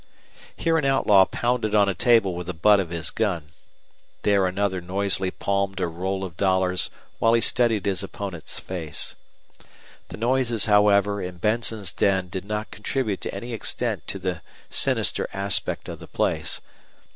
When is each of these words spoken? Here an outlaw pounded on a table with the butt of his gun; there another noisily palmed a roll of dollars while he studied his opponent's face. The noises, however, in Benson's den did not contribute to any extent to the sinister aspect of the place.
Here 0.55 0.79
an 0.79 0.83
outlaw 0.85 1.25
pounded 1.25 1.75
on 1.75 1.87
a 1.87 1.93
table 1.93 2.33
with 2.33 2.47
the 2.47 2.55
butt 2.55 2.79
of 2.79 2.89
his 2.89 3.11
gun; 3.11 3.51
there 4.23 4.47
another 4.47 4.81
noisily 4.81 5.29
palmed 5.29 5.79
a 5.79 5.85
roll 5.87 6.23
of 6.23 6.35
dollars 6.37 6.89
while 7.19 7.33
he 7.33 7.39
studied 7.41 7.85
his 7.85 8.01
opponent's 8.01 8.59
face. 8.59 9.13
The 10.07 10.17
noises, 10.17 10.65
however, 10.65 11.21
in 11.21 11.37
Benson's 11.37 11.93
den 11.93 12.29
did 12.29 12.45
not 12.45 12.71
contribute 12.71 13.21
to 13.21 13.31
any 13.31 13.53
extent 13.53 14.07
to 14.07 14.17
the 14.17 14.41
sinister 14.71 15.27
aspect 15.33 15.87
of 15.87 15.99
the 15.99 16.07
place. 16.07 16.61